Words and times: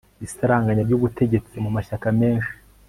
isaranganya 0.25 0.83
ry'ubutegetsi 0.87 1.55
mu 1.63 1.69
mashyaka 1.75 2.07
menshi 2.19 2.53